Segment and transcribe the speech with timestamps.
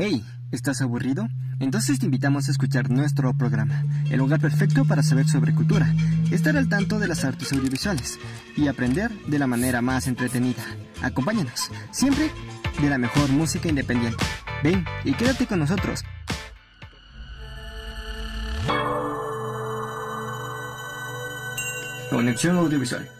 [0.00, 1.28] Hey, ¿estás aburrido?
[1.58, 5.92] Entonces te invitamos a escuchar nuestro programa, el lugar perfecto para saber sobre cultura,
[6.30, 8.16] estar al tanto de las artes audiovisuales
[8.56, 10.62] y aprender de la manera más entretenida.
[11.02, 12.30] Acompáñanos, siempre
[12.80, 14.24] de la mejor música independiente.
[14.62, 16.04] Ven y quédate con nosotros.
[22.08, 23.17] Conexión audiovisual.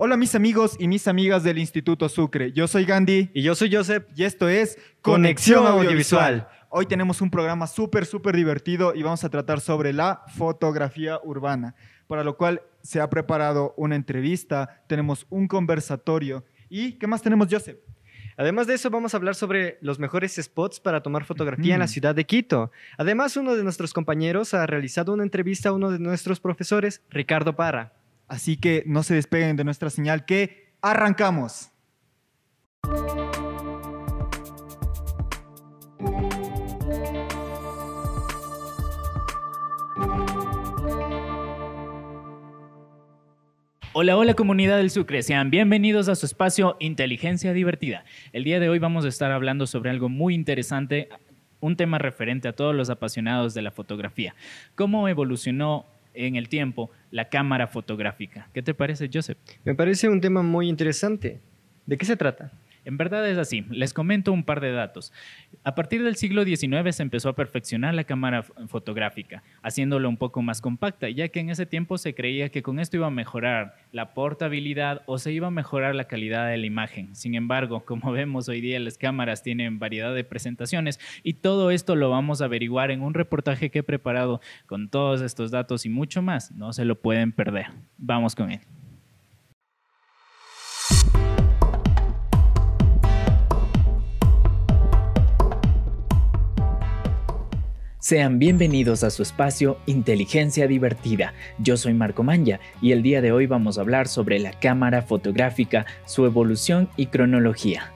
[0.00, 2.52] Hola mis amigos y mis amigas del Instituto Sucre.
[2.52, 4.04] Yo soy Gandhi Y yo soy Joseph.
[4.14, 6.46] y esto es Conexión Audiovisual.
[6.68, 11.74] Hoy tenemos un programa súper, súper divertido y vamos a tratar sobre la fotografía urbana,
[12.06, 17.48] para lo cual se ha preparado una entrevista, tenemos un conversatorio y ¿qué más tenemos,
[17.50, 17.78] Joseph?
[18.36, 21.88] Además de eso, vamos a hablar sobre los mejores spots para tomar fotografía en la
[21.88, 22.70] ciudad de Quito.
[22.98, 27.56] Además, uno de nuestros compañeros ha realizado una entrevista a uno de nuestros profesores, Ricardo
[27.56, 27.97] Parra.
[28.28, 31.70] Así que no se despeguen de nuestra señal que arrancamos.
[43.94, 48.04] Hola, hola comunidad del Sucre, sean bienvenidos a su espacio Inteligencia Divertida.
[48.32, 51.08] El día de hoy vamos a estar hablando sobre algo muy interesante,
[51.60, 54.36] un tema referente a todos los apasionados de la fotografía.
[54.76, 58.48] ¿Cómo evolucionó en el tiempo la cámara fotográfica?
[58.52, 59.38] ¿Qué te parece, Joseph?
[59.64, 61.40] Me parece un tema muy interesante.
[61.86, 62.52] ¿De qué se trata?
[62.88, 63.66] En verdad es así.
[63.68, 65.12] Les comento un par de datos.
[65.62, 70.40] A partir del siglo XIX se empezó a perfeccionar la cámara fotográfica, haciéndola un poco
[70.40, 73.76] más compacta, ya que en ese tiempo se creía que con esto iba a mejorar
[73.92, 77.14] la portabilidad o se iba a mejorar la calidad de la imagen.
[77.14, 81.94] Sin embargo, como vemos hoy día, las cámaras tienen variedad de presentaciones y todo esto
[81.94, 85.90] lo vamos a averiguar en un reportaje que he preparado con todos estos datos y
[85.90, 86.52] mucho más.
[86.52, 87.66] No se lo pueden perder.
[87.98, 88.60] Vamos con él.
[98.08, 101.34] Sean bienvenidos a su espacio Inteligencia Divertida.
[101.58, 105.02] Yo soy Marco Manja y el día de hoy vamos a hablar sobre la cámara
[105.02, 107.92] fotográfica, su evolución y cronología.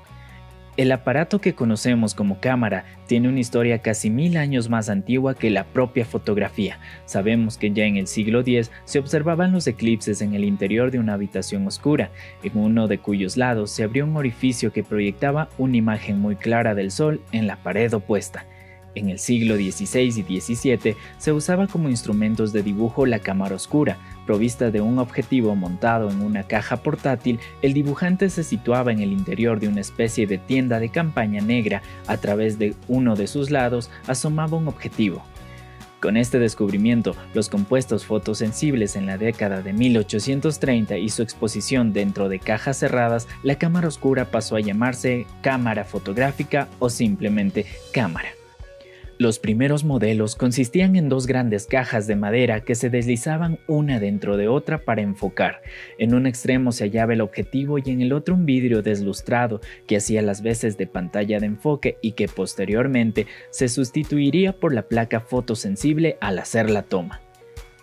[0.77, 5.49] El aparato que conocemos como cámara tiene una historia casi mil años más antigua que
[5.49, 6.79] la propia fotografía.
[7.06, 10.99] Sabemos que ya en el siglo X se observaban los eclipses en el interior de
[10.99, 12.11] una habitación oscura,
[12.43, 16.75] en uno de cuyos lados se abrió un orificio que proyectaba una imagen muy clara
[16.75, 18.44] del Sol en la pared opuesta.
[18.95, 23.99] En el siglo XVI y XVII se usaba como instrumentos de dibujo la cámara oscura.
[24.27, 29.13] Provista de un objetivo montado en una caja portátil, el dibujante se situaba en el
[29.13, 31.83] interior de una especie de tienda de campaña negra.
[32.07, 35.25] A través de uno de sus lados asomaba un objetivo.
[36.03, 42.29] Con este descubrimiento, los compuestos fotosensibles en la década de 1830 y su exposición dentro
[42.29, 48.31] de cajas cerradas, la cámara oscura pasó a llamarse cámara fotográfica o simplemente cámara.
[49.22, 54.37] Los primeros modelos consistían en dos grandes cajas de madera que se deslizaban una dentro
[54.37, 55.62] de otra para enfocar.
[55.97, 59.99] En un extremo se hallaba el objetivo y en el otro un vidrio deslustrado que
[59.99, 65.21] hacía las veces de pantalla de enfoque y que posteriormente se sustituiría por la placa
[65.21, 67.22] fotosensible al hacer la toma.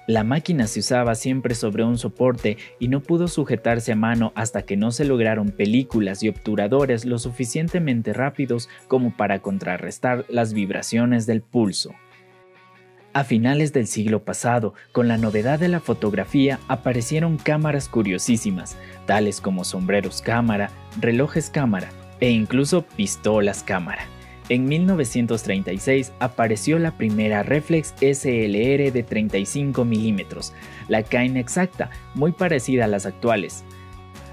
[0.10, 4.64] La máquina se usaba siempre sobre un soporte y no pudo sujetarse a mano hasta
[4.64, 11.28] que no se lograron películas y obturadores lo suficientemente rápidos como para contrarrestar las vibraciones
[11.28, 11.94] del pulso.
[13.14, 19.40] A finales del siglo pasado, con la novedad de la fotografía, aparecieron cámaras curiosísimas, tales
[19.40, 21.90] como sombreros cámara, relojes cámara
[22.20, 24.08] e incluso pistolas cámara.
[24.50, 30.54] En 1936 apareció la primera reflex SLR de 35 milímetros,
[30.88, 33.64] la K inexacta, muy parecida a las actuales.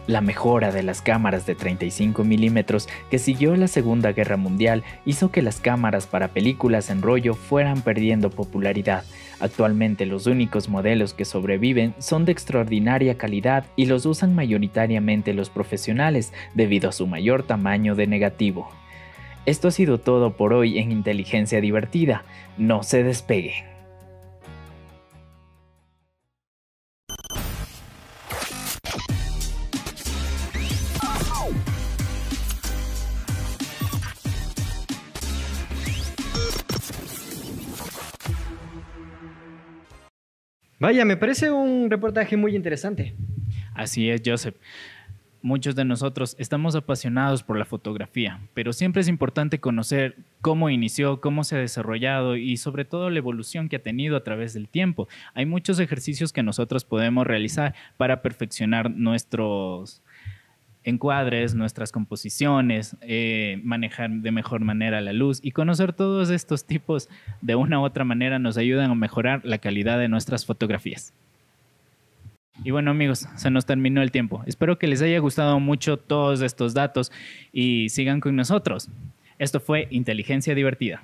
[0.06, 5.30] La mejora de las cámaras de 35 milímetros que siguió la Segunda Guerra Mundial hizo
[5.30, 9.04] que las cámaras para películas en rollo fueran perdiendo popularidad.
[9.38, 15.50] Actualmente los únicos modelos que sobreviven son de extraordinaria calidad y los usan mayoritariamente los
[15.50, 18.70] profesionales debido a su mayor tamaño de negativo.
[19.46, 22.24] Esto ha sido todo por hoy en Inteligencia Divertida.
[22.58, 23.64] No se despegue.
[40.80, 43.14] Vaya, me parece un reportaje muy interesante.
[43.74, 44.56] Así es, Joseph.
[45.46, 51.20] Muchos de nosotros estamos apasionados por la fotografía, pero siempre es importante conocer cómo inició,
[51.20, 54.68] cómo se ha desarrollado y sobre todo la evolución que ha tenido a través del
[54.68, 55.06] tiempo.
[55.34, 60.02] Hay muchos ejercicios que nosotros podemos realizar para perfeccionar nuestros
[60.82, 67.08] encuadres, nuestras composiciones, eh, manejar de mejor manera la luz y conocer todos estos tipos
[67.40, 71.14] de una u otra manera nos ayudan a mejorar la calidad de nuestras fotografías.
[72.64, 74.42] Y bueno amigos, se nos terminó el tiempo.
[74.46, 77.12] Espero que les haya gustado mucho todos estos datos
[77.52, 78.88] y sigan con nosotros.
[79.38, 81.02] Esto fue Inteligencia Divertida.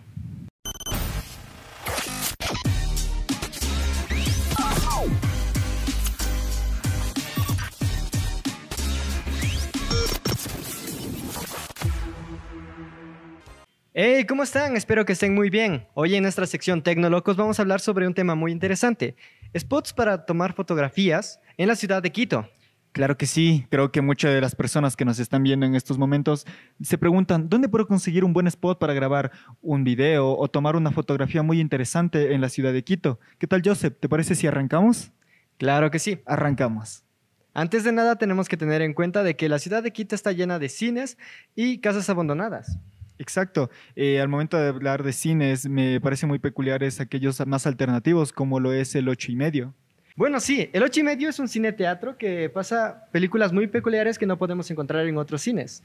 [13.95, 14.75] Hey, ¿cómo están?
[14.75, 15.87] Espero que estén muy bien.
[15.93, 19.17] Hoy en nuestra sección Tecnolocos vamos a hablar sobre un tema muy interesante.
[19.55, 22.49] Spots para tomar fotografías en la ciudad de Quito.
[22.93, 25.99] Claro que sí, creo que muchas de las personas que nos están viendo en estos
[25.99, 26.47] momentos
[26.81, 29.31] se preguntan, ¿dónde puedo conseguir un buen spot para grabar
[29.61, 33.21] un video o tomar una fotografía muy interesante en la ciudad de Quito?
[33.39, 33.99] ¿Qué tal, Joseph?
[34.01, 35.13] ¿Te parece si arrancamos?
[35.59, 36.19] Claro que sí.
[36.25, 37.05] Arrancamos.
[37.53, 40.33] Antes de nada tenemos que tener en cuenta de que la ciudad de Quito está
[40.33, 41.19] llena de cines
[41.55, 42.79] y casas abandonadas.
[43.23, 43.71] Exacto.
[43.95, 48.59] Eh, al momento de hablar de cines, me parece muy peculiares aquellos más alternativos, como
[48.59, 49.75] lo es el ocho y medio.
[50.17, 54.19] Bueno, sí, el ocho y medio es un cine teatro que pasa películas muy peculiares
[54.19, 55.85] que no podemos encontrar en otros cines.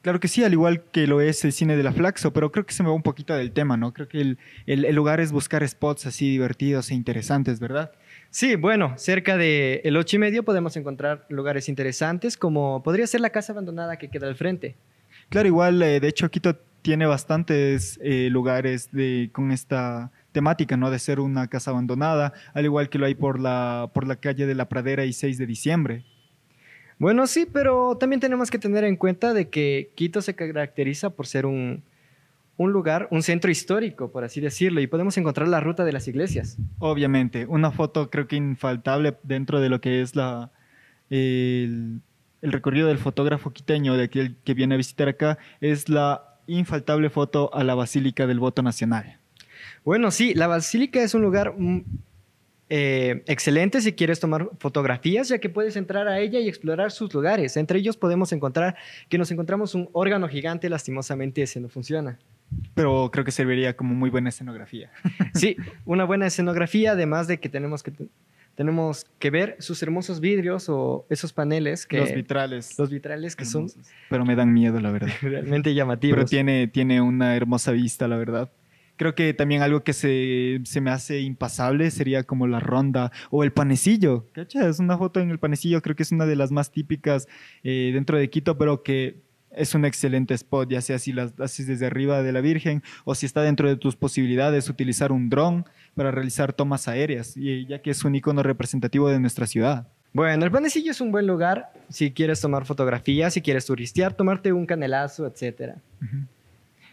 [0.00, 2.64] Claro que sí, al igual que lo es el cine de la Flaxo, pero creo
[2.64, 3.92] que se me va un poquito del tema, ¿no?
[3.92, 7.92] Creo que el, el, lugar es buscar spots así divertidos e interesantes, ¿verdad?
[8.30, 13.20] Sí, bueno, cerca de el ocho y medio podemos encontrar lugares interesantes, como podría ser
[13.20, 14.76] la casa abandonada que queda al frente.
[15.28, 20.90] Claro, igual, eh, de hecho, Quito tiene bastantes eh, lugares de, con esta temática, ¿no?
[20.90, 24.46] De ser una casa abandonada, al igual que lo hay por la, por la calle
[24.46, 26.04] de la Pradera y 6 de diciembre.
[26.98, 31.26] Bueno, sí, pero también tenemos que tener en cuenta de que Quito se caracteriza por
[31.26, 31.82] ser un,
[32.56, 36.08] un lugar, un centro histórico, por así decirlo, y podemos encontrar la ruta de las
[36.08, 36.56] iglesias.
[36.78, 40.50] Obviamente, una foto creo que infaltable dentro de lo que es la,
[41.10, 42.00] el,
[42.46, 47.10] el recorrido del fotógrafo quiteño, de aquel que viene a visitar acá, es la infaltable
[47.10, 49.18] foto a la Basílica del Voto Nacional.
[49.84, 51.84] Bueno, sí, la Basílica es un lugar mm,
[52.68, 57.12] eh, excelente si quieres tomar fotografías, ya que puedes entrar a ella y explorar sus
[57.12, 57.56] lugares.
[57.56, 58.76] Entre ellos podemos encontrar
[59.08, 62.16] que nos encontramos un órgano gigante, lastimosamente ese no funciona.
[62.74, 64.92] Pero creo que serviría como muy buena escenografía.
[65.34, 67.92] Sí, una buena escenografía, además de que tenemos que
[68.56, 71.98] tenemos que ver sus hermosos vidrios o esos paneles que...
[71.98, 72.78] Los vitrales.
[72.78, 73.68] Los vitrales que son...
[74.08, 75.10] Pero me dan miedo, la verdad.
[75.20, 76.16] Realmente llamativos.
[76.16, 78.50] Pero tiene, tiene una hermosa vista, la verdad.
[78.96, 83.44] Creo que también algo que se, se me hace impasable sería como la ronda o
[83.44, 84.26] el panecillo.
[84.32, 84.70] ¿Cachai?
[84.70, 87.28] Es una foto en el panecillo, creo que es una de las más típicas
[87.62, 89.25] eh, dentro de Quito, pero que
[89.56, 93.14] es un excelente spot, ya sea si las haces desde arriba de la Virgen o
[93.14, 95.64] si está dentro de tus posibilidades utilizar un dron
[95.94, 99.88] para realizar tomas aéreas, y ya que es un icono representativo de nuestra ciudad.
[100.12, 104.52] Bueno, el panecillo es un buen lugar si quieres tomar fotografías, si quieres turistear, tomarte
[104.52, 105.76] un canelazo, etcétera.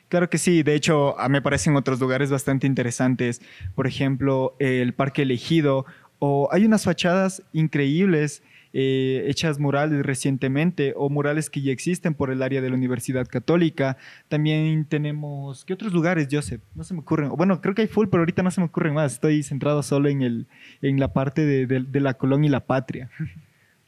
[0.10, 3.42] Claro que sí, de hecho, me parecen otros lugares bastante interesantes,
[3.76, 5.86] por ejemplo, el Parque Elegido,
[6.20, 8.44] o hay unas fachadas increíbles
[8.76, 13.28] eh, hechas murales recientemente o murales que ya existen por el área de la Universidad
[13.28, 13.98] Católica.
[14.30, 16.62] También tenemos, ¿qué otros lugares, Joseph?
[16.74, 17.30] No se me ocurren.
[17.30, 19.14] Bueno, creo que hay full, pero ahorita no se me ocurren más.
[19.14, 20.48] Estoy centrado solo en, el,
[20.82, 23.12] en la parte de, la Colón y la Patria.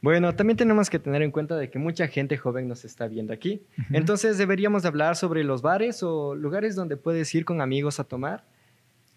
[0.01, 3.33] Bueno, también tenemos que tener en cuenta de que mucha gente joven nos está viendo
[3.33, 3.63] aquí.
[3.91, 8.43] Entonces deberíamos hablar sobre los bares o lugares donde puedes ir con amigos a tomar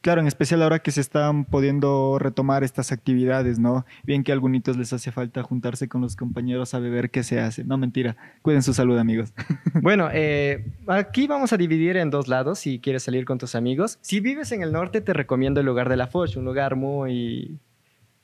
[0.08, 3.84] Claro, en especial ahora que se están pudiendo retomar estas actividades, ¿no?
[4.04, 7.40] Bien que a algunos les hace falta juntarse con los compañeros a beber qué se
[7.40, 7.62] hace.
[7.62, 8.16] No, mentira.
[8.40, 9.34] Cuiden su salud, amigos.
[9.82, 13.98] Bueno, eh, aquí vamos a dividir en dos lados si quieres salir con tus amigos.
[14.00, 17.58] Si vives en el norte, te recomiendo el lugar de la Foch, un lugar muy,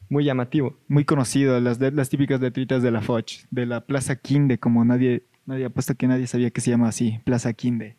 [0.08, 0.78] muy llamativo.
[0.88, 5.24] Muy conocido, las, las típicas letritas de la Foch, de la Plaza Quinde, como nadie,
[5.44, 7.98] nadie apuesta que nadie sabía que se llama así, Plaza Quinde.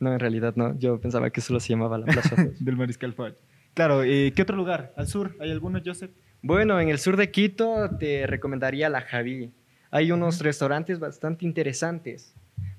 [0.00, 0.78] No, en realidad no.
[0.78, 3.34] Yo pensaba que solo se llamaba la Plaza del Mariscal Foch.
[3.74, 4.92] Claro, ¿y qué otro lugar?
[4.96, 5.36] ¿Al sur?
[5.40, 6.10] ¿Hay alguno, Joseph?
[6.42, 9.52] Bueno, en el sur de Quito te recomendaría la Javi.
[9.90, 12.34] Hay unos restaurantes bastante interesantes.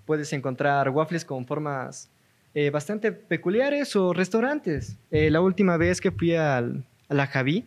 [0.06, 2.12] Puedes encontrar waffles con formas
[2.54, 4.98] eh, bastante peculiares o restaurantes.
[5.12, 6.64] Eh, la última vez que fui a
[7.10, 7.66] la Javi,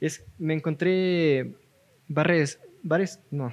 [0.00, 1.54] es, me encontré
[2.08, 3.52] bares, bares, no,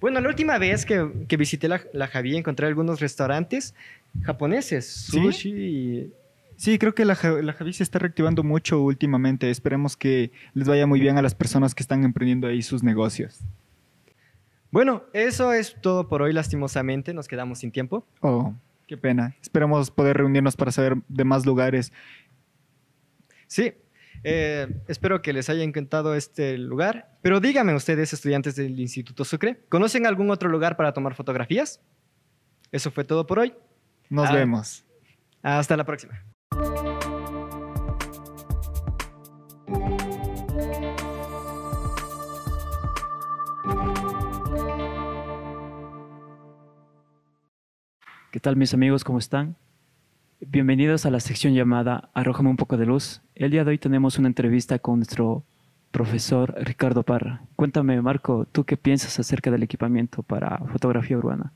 [0.00, 3.74] bueno, la última vez que, que visité la, la, Javi encontré algunos restaurantes
[4.22, 6.12] japoneses, sushi.
[6.56, 6.78] ¿Sí?
[6.78, 9.48] creo que la, la Javi se está reactivando mucho últimamente.
[9.50, 13.40] Esperemos que les vaya muy bien a las personas que están emprendiendo ahí sus negocios.
[14.70, 17.14] Bueno, eso es todo por hoy, lastimosamente.
[17.14, 18.04] Nos quedamos sin tiempo.
[18.20, 18.54] Oh,
[18.86, 19.36] qué pena.
[19.40, 21.92] Esperamos poder reunirnos para saber de más lugares.
[23.46, 23.72] Sí,
[24.24, 27.18] Eh, espero que les haya encantado este lugar.
[27.22, 31.80] Pero díganme ustedes, estudiantes del Instituto Sucre, ¿conocen algún otro lugar para tomar fotografías?
[32.72, 33.54] Eso fue todo por hoy.
[34.10, 34.34] Nos Ah.
[34.34, 34.84] vemos.
[35.42, 36.24] Hasta la próxima.
[48.30, 49.04] ¿Qué tal mis amigos?
[49.04, 49.56] ¿Cómo están?
[50.50, 53.20] Bienvenidos a la sección llamada Arrójame un poco de luz.
[53.34, 55.44] El día de hoy tenemos una entrevista con nuestro
[55.90, 57.42] profesor Ricardo Parra.
[57.54, 61.52] Cuéntame, Marco, ¿tú qué piensas acerca del equipamiento para fotografía urbana?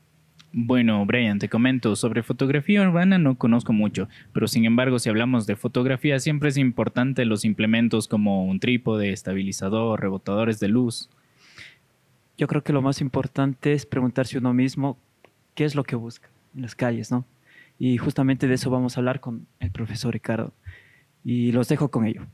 [0.51, 5.47] Bueno, Brian, te comento, sobre fotografía urbana no conozco mucho, pero sin embargo, si hablamos
[5.47, 11.09] de fotografía, siempre es importante los implementos como un trípode, estabilizador, rebotadores de luz.
[12.37, 14.99] Yo creo que lo más importante es preguntarse uno mismo
[15.55, 17.25] qué es lo que busca en las calles, ¿no?
[17.85, 20.53] Y justamente de eso vamos a hablar con el profesor Ricardo.
[21.21, 22.25] Y los dejo con ello.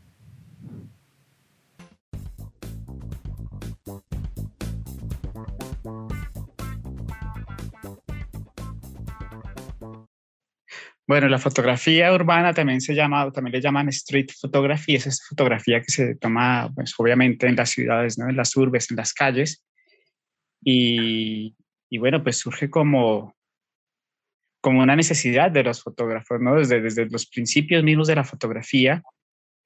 [11.08, 15.82] Bueno, la fotografía urbana también se llama, también le llaman street photography, es esta fotografía
[15.82, 18.30] que se toma, pues obviamente en las ciudades, ¿no?
[18.30, 19.66] En las urbes, en las calles.
[20.64, 21.56] Y,
[21.90, 23.34] y bueno, pues surge como,
[24.62, 26.56] como una necesidad de los fotógrafos, ¿no?
[26.56, 29.02] Desde, desde los principios mismos de la fotografía,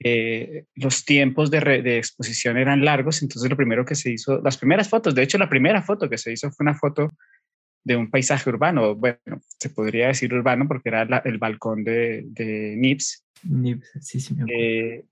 [0.04, 4.42] eh, los tiempos de, re- de exposición eran largos, entonces lo primero que se hizo,
[4.44, 7.12] las primeras fotos, de hecho la primera foto que se hizo fue una foto
[7.86, 9.18] de un paisaje urbano, bueno,
[9.60, 13.26] se podría decir urbano porque era la- el balcón de, de Nips.
[14.02, 15.06] Sí, sí, me Eh,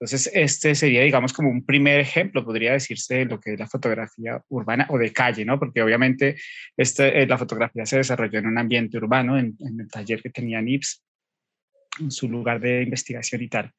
[0.00, 3.68] entonces, este sería, digamos, como un primer ejemplo, podría decirse, de lo que es la
[3.68, 5.58] fotografía urbana o de calle, ¿no?
[5.58, 6.36] Porque obviamente
[6.76, 10.60] este, eh, la fotografía se desarrolló en un ambiente urbano, en, el taller que tenía
[10.60, 11.02] Nips,
[12.00, 13.70] en su lugar de investigación y tal.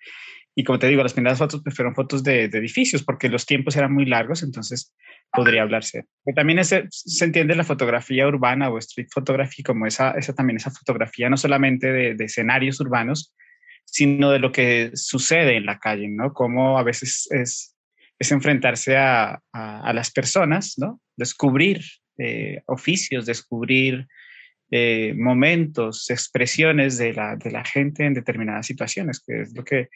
[0.55, 3.75] Y como te digo, las primeras fotos pues, fueron fotos de, edificios porque los tiempos
[3.75, 4.95] eran muy largos, entonces
[5.33, 6.05] podría hablarse.
[6.23, 6.87] Pero también se
[7.25, 11.91] entiende la fotografía urbana o street photography como esa, esa también esa fotografía no solamente
[11.91, 13.35] de escenarios urbanos,
[13.85, 16.33] sino de lo que sucede en la calle, ¿no?
[16.33, 17.75] Cómo a veces es,
[18.19, 20.99] es enfrentarse a, a, las personas, ¿no?
[21.15, 21.81] Descubrir
[22.17, 24.07] eh, oficios, descubrir
[24.71, 29.89] eh, momentos, expresiones de la, de la gente en determinadas situaciones, que es lo que,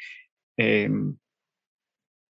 [0.58, 0.90] eh,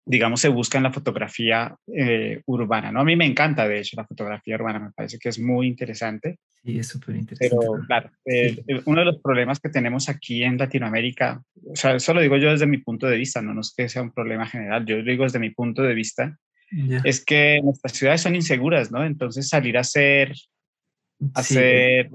[0.05, 2.99] digamos, se busca en la fotografía eh, urbana, ¿no?
[2.99, 6.37] A mí me encanta, de hecho, la fotografía urbana, me parece que es muy interesante.
[6.65, 7.55] Sí, es súper interesante.
[7.63, 11.95] Pero claro, eh, eh, uno de los problemas que tenemos aquí en Latinoamérica, o sea,
[11.95, 14.11] eso lo digo yo desde mi punto de vista, no, no es que sea un
[14.11, 16.37] problema general, yo lo digo desde mi punto de vista,
[16.71, 17.01] Ya.
[17.03, 19.05] es que nuestras ciudades son inseguras, ¿no?
[19.05, 22.09] Entonces salir a hacer, Sí, hacer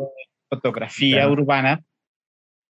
[0.48, 1.32] fotografía Claro.
[1.32, 1.80] urbana,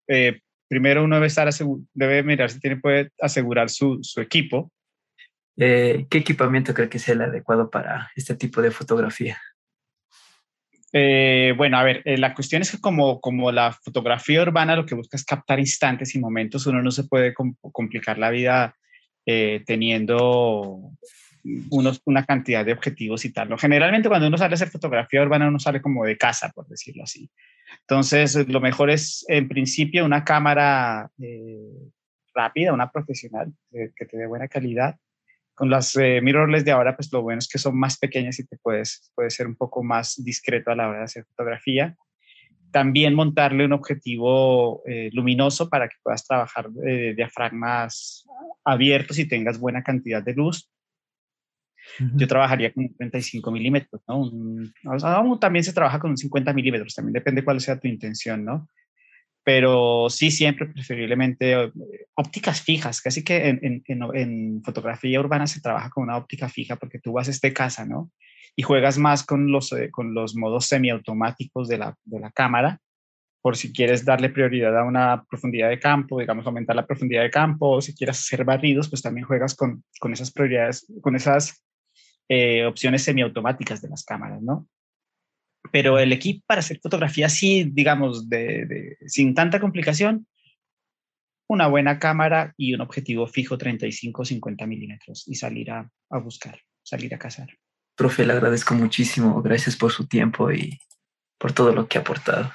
[0.09, 1.47] eh, primero uno debe, estar
[1.93, 4.71] debe mirar si tiene, puede asegurar su, su equipo.
[5.57, 9.37] eh, ¿Qué equipamiento cree que sea el adecuado para este tipo de fotografía?
[10.93, 14.85] Eh, bueno, a ver, eh, la cuestión es que como, como la fotografía urbana lo
[14.85, 18.75] que busca es captar instantes y momentos, uno no se puede com- complicar la vida
[19.25, 20.91] eh, teniendo
[21.69, 23.49] unos, una cantidad de objetivos y tal.
[23.49, 23.57] ¿no?
[23.57, 27.03] Generalmente cuando uno sale a hacer fotografía urbana, uno sale como de casa, por decirlo
[27.03, 27.29] así.
[27.81, 31.59] Entonces, lo mejor es, en principio, una cámara eh,
[32.33, 34.95] rápida, una profesional, eh, que te dé buena calidad
[35.57, 38.45] con las eh, mirrorless de ahora, pues lo bueno es que son más pequeñas y
[38.45, 41.95] te puedes, puedes ser un poco más discreto a la hora de hacer fotografía.
[42.71, 48.23] También montarle un objetivo eh, luminoso para que puedas trabajar eh, diafragmas
[48.63, 50.69] abiertos y tengas buena cantidad de luz.
[52.13, 54.19] Yo trabajaría con un 35 milímetros, ¿no?
[54.19, 54.71] Un-
[55.39, 58.67] también se trabaja con un 50 milímetros, también depende cuál sea tu intención, ¿no?
[59.47, 61.71] Pero sí, siempre preferiblemente eh,
[62.15, 63.81] ópticas fijas, casi que en, en-
[64.13, 68.11] en- fotografía urbana se trabaja con una óptica fija porque tú vas de casa, ¿no?
[68.57, 72.79] Y juegas más con los, eh, con los modos semiautomáticos de la, de la cámara,
[73.41, 77.31] por si quieres darle prioridad a una profundidad de campo, digamos, aumentar la profundidad de
[77.31, 81.63] campo, o si quieres hacer barridos, pues también juegas con, con esas prioridades, con esas
[82.27, 84.67] eh, opciones semiautomáticas de las cámaras, ¿no?
[85.71, 90.27] Pero el equipo para hacer fotografía sí, digamos, de, de- sin tanta complicación,
[91.49, 96.59] una buena cámara y un objetivo fijo 35 50 milímetros y salir a, a buscar,
[96.83, 97.49] salir a cazar.
[97.95, 99.41] Profe, le agradezco muchísimo.
[99.41, 100.79] Gracias por su tiempo y
[101.39, 102.51] por todo lo que ha aportado.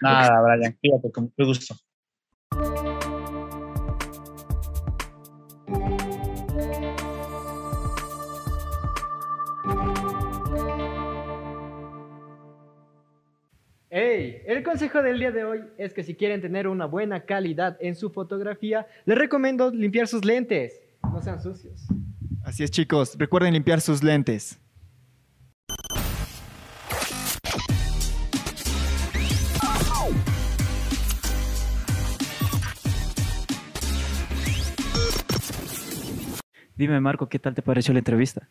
[0.00, 1.76] Nada, Brian, cuídate, con mucho gusto.
[6.56, 7.03] ¡Ey!
[14.54, 17.96] El consejo del día de hoy es que si quieren tener una buena calidad en
[17.96, 20.80] su fotografía, les recomiendo limpiar sus lentes.
[21.02, 21.88] No sean sucios.
[22.44, 23.16] Así es, chicos.
[23.18, 24.60] Recuerden limpiar sus lentes.
[36.76, 38.48] Dime, Marco, ¿qué tal te pareció la entrevista?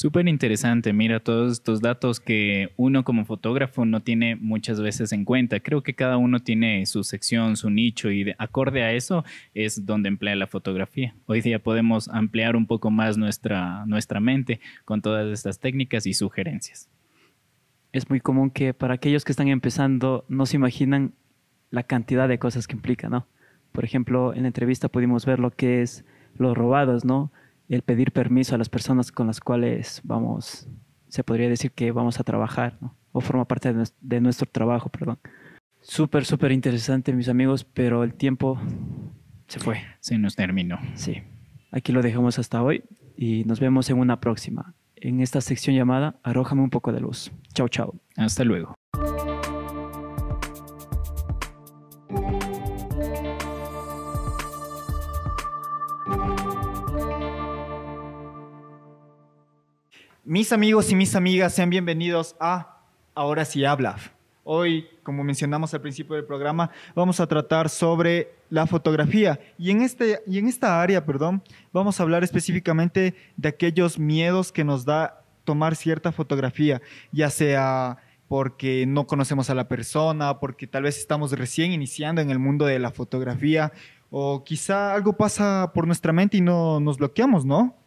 [0.00, 5.26] Súper interesante, mira todos estos datos que uno como fotógrafo no tiene muchas veces en
[5.26, 5.60] cuenta.
[5.60, 9.84] Creo que cada uno tiene su sección, su nicho y de, acorde a eso es
[9.84, 11.14] donde emplea la fotografía.
[11.26, 16.14] Hoy día podemos ampliar un poco más nuestra, nuestra mente con todas estas técnicas y
[16.14, 16.88] sugerencias.
[17.92, 21.12] Es muy común que para aquellos que están empezando no se imaginan
[21.70, 23.26] la cantidad de cosas que implica, ¿no?
[23.72, 26.06] Por ejemplo, en la entrevista pudimos ver lo que es
[26.38, 27.30] los robados, ¿no?
[27.76, 30.68] El pedir permiso a las personas con las cuales vamos,
[31.08, 32.96] se podría decir que vamos a trabajar, ¿no?
[33.12, 35.18] o forma parte de nuestro, trabajo, perdón.
[35.80, 38.60] Súper, súper interesante, mis amigos, pero el tiempo
[39.48, 39.80] se fue.
[40.00, 40.78] Se nos terminó.
[40.94, 41.22] Sí.
[41.72, 42.84] Aquí lo dejamos hasta hoy
[43.16, 47.32] y nos vemos en una próxima, en esta sección llamada Arrójame un poco de luz.
[47.54, 47.94] Chao, chao.
[48.16, 48.74] Hasta luego.
[60.30, 62.84] Mis amigos y mis amigas, sean bienvenidos a
[63.16, 63.96] Ahora sí habla.
[64.44, 69.82] Hoy, como mencionamos al principio del programa, vamos a tratar sobre la fotografía y en,
[69.82, 74.84] este, y en esta área, perdón, vamos a hablar específicamente de aquellos miedos que nos
[74.84, 77.96] da tomar cierta fotografía, ya sea
[78.28, 82.66] porque no conocemos a la persona, porque tal vez estamos recién iniciando en el mundo
[82.66, 83.72] de la fotografía,
[84.10, 87.79] o quizá algo pasa por nuestra mente y no nos bloqueamos, ¿no?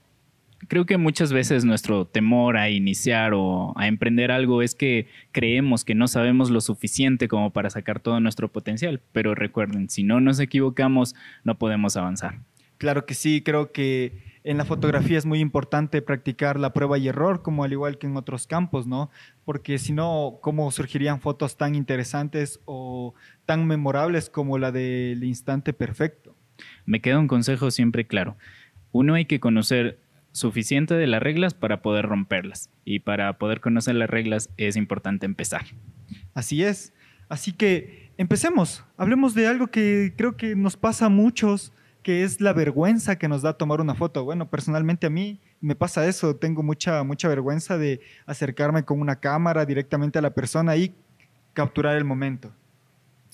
[0.67, 5.83] Creo que muchas veces nuestro temor a iniciar o a emprender algo es que creemos
[5.85, 10.19] que no sabemos lo suficiente como para sacar todo nuestro potencial, pero recuerden, si no
[10.19, 12.39] nos equivocamos, no podemos avanzar.
[12.77, 17.07] Claro que sí, creo que en la fotografía es muy importante practicar la prueba y
[17.07, 19.09] error, como al igual que en otros campos, ¿no?
[19.45, 23.13] Porque si no, ¿cómo surgirían fotos tan interesantes o
[23.45, 26.35] tan memorables como la del instante perfecto?
[26.85, 28.35] Me queda un consejo siempre claro.
[28.91, 30.02] Uno hay que conocer
[30.33, 32.69] suficiente de las reglas para poder romperlas.
[32.83, 35.63] Y para poder conocer las reglas es importante empezar.
[36.33, 36.93] Así es.
[37.29, 38.83] Así que empecemos.
[38.97, 43.29] Hablemos de algo que creo que nos pasa a muchos, que es la vergüenza que
[43.29, 44.25] nos da tomar una foto.
[44.25, 46.35] Bueno, personalmente a mí me pasa eso.
[46.35, 50.93] Tengo mucha, mucha vergüenza de acercarme con una cámara directamente a la persona y
[51.53, 52.51] capturar el momento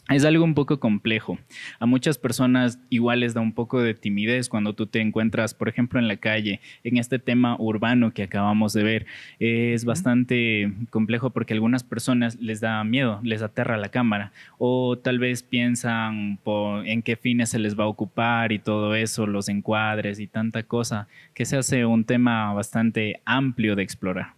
[0.10, 1.38] es algo un poco complejo.
[1.80, 5.70] A muchas personas igual les da un poco de timidez cuando tú te encuentras, por
[5.70, 9.06] ejemplo, en la calle, en este tema urbano que acabamos de ver.
[9.40, 14.98] Es bastante complejo porque a algunas personas les da miedo, les aterra la cámara o
[14.98, 16.40] tal vez piensan
[16.86, 20.64] en qué fines se les va a ocupar y todo eso, los encuadres y tanta
[20.64, 24.34] cosa, que se hace un tema bastante amplio de explorar.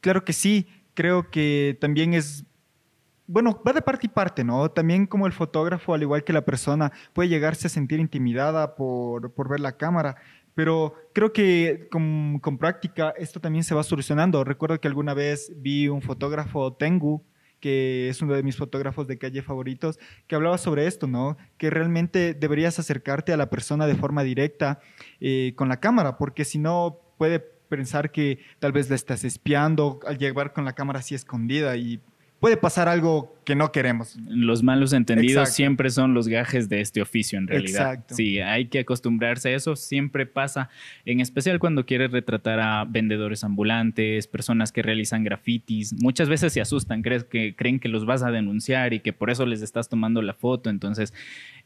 [0.00, 2.44] Claro que sí, creo que también es
[3.30, 4.68] bueno, va de parte y parte, ¿no?
[4.72, 9.48] También como el fotógrafo, al igual que la persona, puede llegarse a sentir intimidada por,
[9.48, 10.16] ver la cámara,
[10.56, 14.42] pero creo que con, práctica esto también se va solucionando.
[14.42, 17.22] Recuerdo que alguna vez vi un fotógrafo, Tengu,
[17.60, 21.36] que es uno de mis fotógrafos de calle favoritos, que hablaba sobre esto, ¿no?
[21.56, 24.80] Que realmente deberías acercarte a la persona de forma directa
[25.20, 30.00] eh, con la cámara, porque si no puede pensar que tal vez la estás espiando
[30.04, 32.00] al llegar con la cámara así escondida y
[32.40, 34.16] puede pasar algo que no queremos.
[34.26, 37.92] Los malos entendidos siempre son los gajes de este oficio en realidad.
[37.92, 38.14] Exacto.
[38.14, 40.70] Sí, hay que acostumbrarse a eso, siempre pasa,
[41.04, 46.60] en especial cuando quieres retratar a vendedores ambulantes, personas que realizan grafitis, muchas veces se
[46.60, 49.88] asustan, crees que creen que los vas a denunciar y que por eso les estás
[49.88, 51.12] tomando la foto, entonces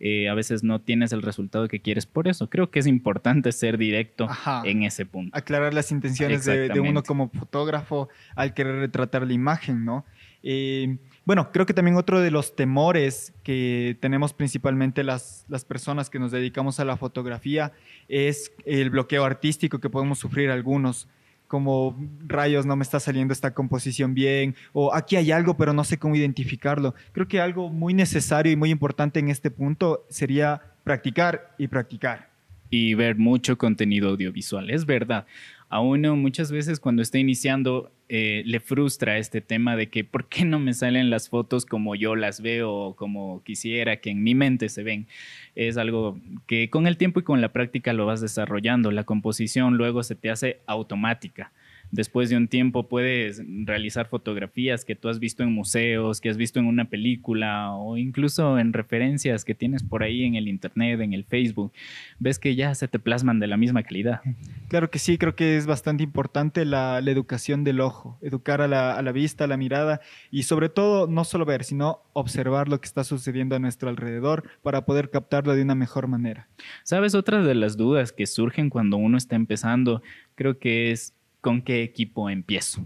[0.00, 2.50] eh, a veces no tienes el resultado que quieres por eso.
[2.50, 4.28] Creo que es importante ser directo
[4.64, 5.36] en ese punto.
[5.36, 10.04] Aclarar las intenciones de uno como fotógrafo al querer retratar la imagen, ¿no?
[10.46, 16.10] Eh, bueno, creo que también otro de los temores que tenemos principalmente las, las personas
[16.10, 17.72] que nos dedicamos a la fotografía
[18.08, 21.08] es el bloqueo artístico que podemos sufrir algunos
[21.48, 25.84] como rayos, no me está saliendo esta composición bien, o aquí hay algo, pero no
[25.84, 26.94] sé cómo identificarlo.
[27.12, 32.30] Creo que algo muy necesario y muy importante en este punto sería practicar y practicar.
[32.70, 35.26] Y ver mucho contenido audiovisual, es verdad
[35.74, 40.28] a uno muchas veces cuando está iniciando eh, le frustra este tema de que por
[40.28, 44.22] qué no me salen las fotos como yo las veo o como quisiera que en
[44.22, 45.08] mi mente se ven.
[45.56, 48.92] Es algo que con el tiempo y con la práctica lo vas desarrollando.
[48.92, 51.50] La composición luego se te hace automática.
[51.90, 56.36] Después de un tiempo puedes realizar fotografías que tú has visto en museos, que has
[56.36, 61.00] visto en una película o incluso en referencias que tienes por ahí en el internet,
[61.00, 61.72] en el Facebook,
[62.18, 64.20] ves que ya se te plasman de la misma calidad.
[64.68, 68.68] Claro que sí, creo que es bastante importante la, la educación del ojo, educar a
[68.68, 72.68] la, a la vista, a la mirada y sobre todo no solo ver, sino observar
[72.68, 76.48] lo que está sucediendo a nuestro alrededor para poder captarlo de una mejor manera.
[76.82, 77.14] ¿Sabes?
[77.14, 80.02] Otra de las dudas que surgen cuando uno está empezando,
[80.34, 82.82] creo que es con qué equipo empiezo.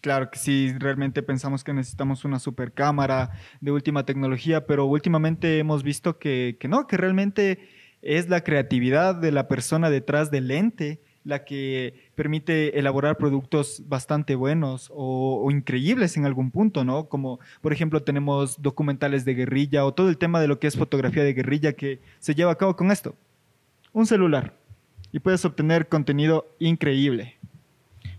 [0.00, 5.58] Claro que sí, realmente pensamos que necesitamos una super cámara de última tecnología, pero últimamente
[5.58, 7.68] hemos visto que, no, que realmente
[8.00, 14.34] es la creatividad de la persona detrás del lente la que permite elaborar productos bastante
[14.34, 17.08] buenos o increíbles en algún punto, ¿no?
[17.10, 20.76] Como por ejemplo tenemos documentales de guerrilla o todo el tema de lo que es
[20.76, 23.14] fotografía de guerrilla que se lleva a cabo con esto.
[23.92, 24.56] Un celular
[25.12, 27.36] y puedes obtener contenido increíble.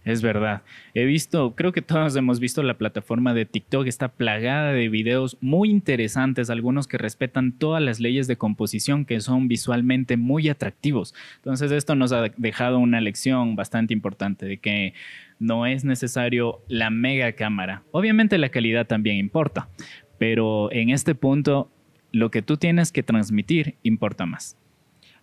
[0.05, 0.63] Es verdad.
[0.93, 5.37] He visto, creo que todos hemos visto la plataforma de TikTok, está plagada de videos
[5.39, 11.15] muy interesantes, algunos que respetan todas las leyes de composición que son visualmente muy atractivos.
[11.37, 14.93] Entonces esto nos ha dejado una lección bastante importante de que
[15.39, 17.83] no es necesario la mega cámara.
[17.91, 19.69] Obviamente la calidad también importa,
[20.17, 21.71] pero en este punto
[22.11, 24.57] lo que tú tienes que transmitir importa más.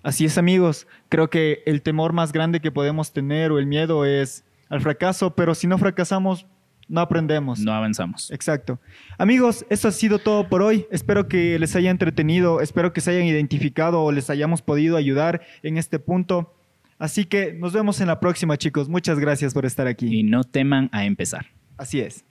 [0.03, 4.07] Así es amigos, creo que el temor más grande que podemos tener o el miedo
[4.07, 6.47] es al fracaso, pero si no fracasamos,
[6.89, 7.61] no aprendemos.
[7.61, 8.31] No avanzamos.
[8.31, 8.81] Exacto.
[9.19, 10.87] Amigos, eso ha sido todo por hoy.
[10.91, 15.43] Espero que les haya entretenido, espero que se hayan identificado o les hayamos podido ayudar
[15.63, 16.55] en este punto.
[16.99, 18.89] Así que nos vemos en la próxima, chicos.
[18.89, 20.21] Muchas gracias por estar aquí.
[20.21, 21.47] Y no teman a empezar.
[21.77, 22.25] Así es.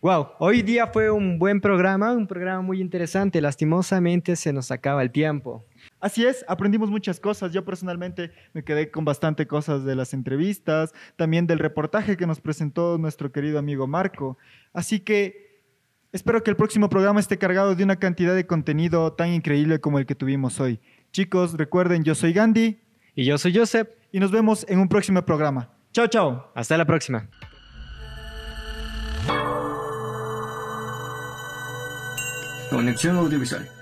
[0.00, 3.40] Wow, hoy día fue un buen programa, un programa muy interesante.
[3.40, 5.66] Lastimosamente se nos acaba el tiempo.
[5.98, 7.52] Así es, aprendimos muchas cosas.
[7.52, 12.40] Yo personalmente me quedé con bastante cosas de las entrevistas, también del reportaje que nos
[12.40, 14.38] presentó nuestro querido amigo Marco.
[14.72, 15.64] Así que
[16.12, 19.98] espero que el próximo programa esté cargado de una cantidad de contenido tan increíble como
[19.98, 20.78] el que tuvimos hoy.
[21.10, 22.78] Chicos, recuerden, yo soy Gandhi
[23.16, 23.88] Y yo soy Joseph.
[24.12, 25.72] y nos vemos en un próximo programa.
[25.90, 26.52] Chao, chao.
[26.54, 27.28] Hasta la próxima.
[32.70, 33.77] でもね、注目できましたね。